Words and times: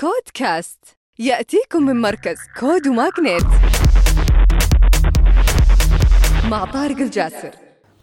كودكاست. 0.00 0.78
يأتيكم 1.18 1.82
من 1.82 2.00
مركز 2.00 2.36
كود 2.60 2.88
وماغنيت 2.88 3.44
مع 6.50 6.64
طارق 6.64 6.96
الجاسر. 6.96 7.50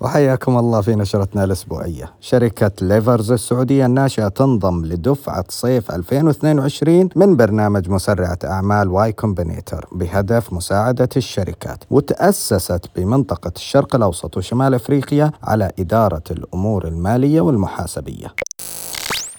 وحياكم 0.01 0.57
الله 0.57 0.81
في 0.81 0.95
نشرتنا 0.95 1.43
الأسبوعية. 1.43 2.13
شركة 2.19 2.71
ليفرز 2.81 3.31
السعودية 3.31 3.85
الناشئة 3.85 4.27
تنضم 4.27 4.85
لدفعة 4.85 5.45
صيف 5.49 5.91
2022 5.91 7.09
من 7.15 7.35
برنامج 7.35 7.89
مسرعة 7.89 8.39
أعمال 8.45 8.87
واي 8.87 9.11
كومبينيتر 9.11 9.87
بهدف 9.91 10.53
مساعدة 10.53 11.09
الشركات 11.17 11.83
وتأسست 11.89 12.85
بمنطقة 12.95 13.51
الشرق 13.55 13.95
الأوسط 13.95 14.37
وشمال 14.37 14.73
أفريقيا 14.73 15.31
على 15.43 15.71
إدارة 15.79 16.23
الأمور 16.31 16.87
المالية 16.87 17.41
والمحاسبية. 17.41 18.27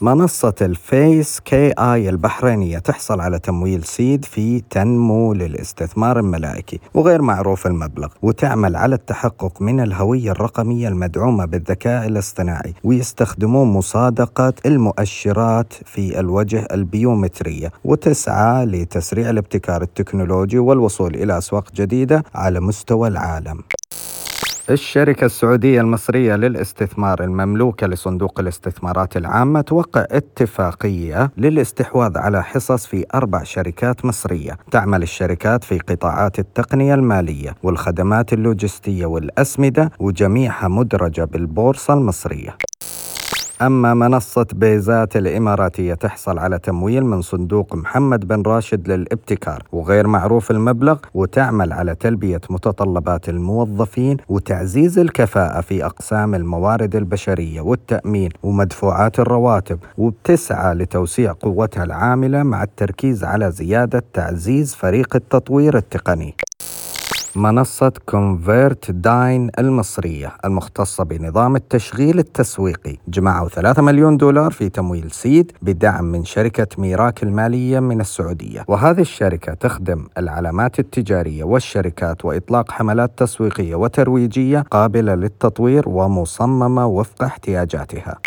منصة 0.01 0.55
الفيس 0.63 1.41
كي 1.41 1.73
آي 1.79 2.09
البحرينية 2.09 2.79
تحصل 2.79 3.21
على 3.21 3.39
تمويل 3.39 3.85
seed 3.85 4.25
من 4.25 4.61
تنمو 4.71 5.35
للاستثمار 5.35 6.19
الملائكي 6.19 6.81
وغير 6.95 7.23
معروف 7.23 7.67
المبلغ 7.67 8.09
وتعمل 8.23 8.77
على 8.77 8.95
التحقق 8.95 9.63
من 9.63 9.81
الهوية 9.81 10.31
الرقمية 10.31 10.89
المدعومة 10.89 11.45
بالذكاء 11.45 12.07
الاصطناعي 12.07 12.75
ويستخدمون 12.85 13.69
مصادقة 13.69 14.53
المؤشرات 14.67 15.73
في 15.85 16.21
الوجه 16.21 16.67
البيومترية 16.73 17.73
وتسعى 17.85 18.67
لتسريع 18.67 19.31
الابتكار 19.31 19.83
التكنولوجي 19.83 20.59
والوصول 20.59 21.15
إلى 21.15 21.39
أسواق 21.39 21.73
جديدة 21.75 22.25
على 22.35 22.61
مستوى 22.61 23.09
العالم. 23.09 23.63
الشركة 24.71 25.25
السعودية 25.25 25.81
المصرية 25.81 26.37
للاستثمار 26.37 27.25
المملوكة 27.25 27.87
لصندوق 27.87 28.41
الاستثمارات 28.41 29.17
العامة 29.17 29.61
توقع 29.61 30.05
اتفاقية 30.11 31.31
للاستحواذ 31.37 32.19
على 32.19 32.43
حصص 32.43 32.87
في 32.87 33.05
أربع 33.15 33.43
شركات 33.43 34.05
مصرية. 34.05 34.59
تعمل 34.71 35.03
الشركات 35.03 35.65
في 35.65 35.79
قطاعات 35.79 36.39
التقنية 36.39 36.95
المالية 36.95 37.55
والخدمات 37.63 38.33
اللوجستية 38.33 39.07
والأسمدة 39.07 39.91
وجميعها 39.99 40.69
مدرجة 40.69 41.25
بالبورصة 41.25 41.95
المصرية. 41.95 42.68
أما 43.63 43.95
منصة 43.95 44.47
بيزات 44.53 45.17
الإماراتية 45.17 45.95
تحصل 45.95 46.39
على 46.39 46.59
تمويل 46.59 47.05
من 47.05 47.23
صندوق 47.23 47.75
محمد 47.75 48.29
بن 48.29 48.43
راشد 48.47 48.89
للابتكار 48.89 49.63
وغير 49.73 50.07
معروف 50.07 50.51
المبلغ 50.51 50.99
وتعمل 51.15 51.73
على 51.73 51.95
تلبية 51.95 52.41
متطلبات 52.51 53.29
الموظفين 53.29 54.17
وتعزيز 54.29 54.99
الكفاءة 54.99 55.61
في 55.61 55.85
أقسام 55.85 56.35
الموارد 56.35 56.97
البشرية 56.97 57.61
والتأمين 57.61 58.31
ومدفوعات 58.43 59.21
الرواتب 59.21 59.79
وبتسعى 59.99 60.75
لتوسيع 60.75 61.33
قوتها 61.33 61.85
العاملة 61.85 62.43
مع 62.43 62.63
التركيز 62.63 63.25
على 63.25 63.51
زيادة 63.51 64.03
تعزيز 64.13 64.75
فريق 64.75 65.17
التطوير 65.17 65.77
التقني. 65.77 66.35
منصة 67.37 67.93
كونفيرت 68.07 68.91
داين 68.91 69.51
المصرية 69.59 70.33
المختصة 70.45 71.05
بنظام 71.05 71.57
التشغيل 71.57 72.19
التسويقي. 72.19 72.97
جمعوا 73.09 73.49
3 73.49 73.83
مليون 73.83 74.17
دولار 74.17 74.51
في 74.51 74.69
تمويل 74.69 75.11
seed 75.11 75.53
بدعم 75.63 76.05
من 76.05 76.25
شركة 76.25 76.67
ميراك 76.79 77.23
المالية 77.23 77.81
من 77.81 78.01
السعودية. 78.01 78.65
وهذه 78.69 79.01
الشركة 79.01 79.55
تخدم 79.55 80.07
العلامات 80.19 80.79
التجارية 80.79 81.45
والشركات 81.45 82.25
وإطلاق 82.25 82.71
حملات 82.71 83.11
تسويقية 83.17 83.75
وترويجية 83.75 84.65
قابلة 84.71 85.15
للتطوير 85.15 85.89
ومصممة 85.89 86.87
وفق 86.87 87.23
احتياجاتها. 87.23 88.19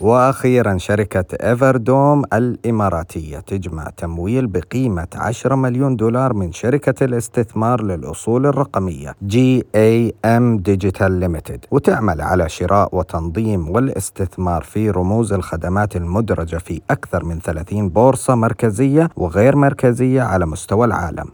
وأخيرا 0.00 0.78
شركة 0.78 1.48
إيفردوم 1.50 2.22
الإماراتية 2.32 3.38
تجمع 3.38 3.90
تمويل 3.96 4.46
بقيمة 4.46 5.08
10 5.14 5.54
مليون 5.54 5.96
دولار 5.96 6.32
من 6.32 6.52
شركة 6.52 7.04
الاستثمار 7.04 7.82
للأصول 7.82 8.46
الرقمية 8.46 9.14
GEM 9.22 10.58
Digital 10.58 11.12
Limited 11.12 11.64
وتعمل 11.70 12.20
على 12.20 12.48
شراء 12.48 12.96
وتنظيم 12.96 13.70
والاستثمار 13.70 14.62
في 14.62 14.90
رموز 14.90 15.32
الخدمات 15.32 15.96
المدرجة 15.96 16.56
في 16.56 16.80
أكثر 16.90 17.24
من 17.24 17.40
30 17.40 17.88
بورصة 17.88 18.34
مركزية 18.34 19.08
وغير 19.16 19.56
مركزية 19.56 20.22
على 20.22 20.46
مستوى 20.46 20.86
العالم. 20.86 21.30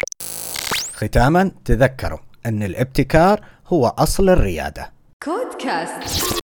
ختاما 0.94 1.50
تذكروا 1.64 2.18
أن 2.46 2.62
الابتكار 2.62 3.40
هو 3.68 3.86
أصل 3.86 4.28
الريادة. 4.28 4.92
كودكاست 5.24 6.39